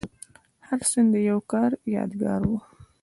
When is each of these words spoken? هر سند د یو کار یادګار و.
هر 0.67 0.79
سند 0.91 1.09
د 1.13 1.15
یو 1.29 1.39
کار 1.51 1.71
یادګار 1.95 2.41
و. 2.49 2.51